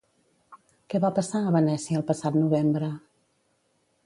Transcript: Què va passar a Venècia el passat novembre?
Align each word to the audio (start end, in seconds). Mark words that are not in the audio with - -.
Què 0.93 1.01
va 1.03 1.11
passar 1.19 1.43
a 1.49 1.53
Venècia 1.57 2.01
el 2.01 2.07
passat 2.11 2.41
novembre? 2.47 2.93